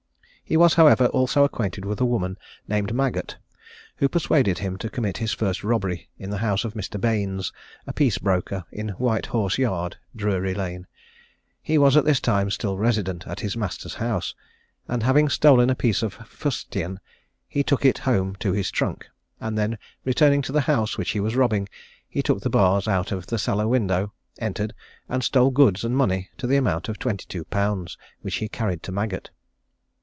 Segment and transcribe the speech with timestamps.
[0.43, 3.37] He was, however, also acquainted with a woman named Maggott,
[3.95, 6.99] who persuaded him to commit his first robbery in the house of Mr.
[6.99, 7.53] Bains,
[7.87, 10.87] a piece broker, in White Horse Yard, Drury Lane.
[11.61, 14.35] He was at this time still resident at his master's house;
[14.89, 16.99] and having stolen a piece of fustian,
[17.47, 19.07] he took it home to his trunk,
[19.39, 21.69] and then returning to the house which he was robbing,
[22.09, 24.73] he took the bars out of the cellar window, entered,
[25.07, 29.29] and stole goods and money to the amount of 22_l._ which he carried to Maggott.